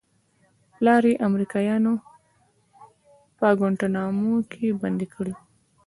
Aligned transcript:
پلار 0.75 1.03
يې 1.09 1.21
امريکايانو 1.27 1.93
په 3.37 3.47
گوانټانامو 3.59 4.31
کښې 4.49 4.67
بندي 4.81 5.07
کړى 5.15 5.33
و. 5.35 5.39